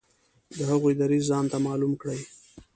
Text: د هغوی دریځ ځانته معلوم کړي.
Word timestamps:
د 0.57 0.59
هغوی 0.71 0.93
دریځ 1.01 1.23
ځانته 1.31 1.57
معلوم 1.65 1.93
کړي. 2.01 2.21